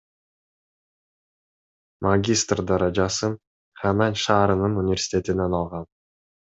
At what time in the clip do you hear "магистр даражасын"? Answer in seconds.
2.05-3.33